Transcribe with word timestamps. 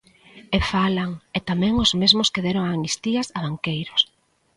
E 0.57 0.59
falan, 0.71 1.11
e 1.37 1.39
tamén 1.49 1.73
os 1.85 1.91
mesmos 2.01 2.31
que 2.33 2.43
deron 2.45 2.65
amnistías 2.67 3.27
a 3.37 3.39
banqueiros. 3.45 4.01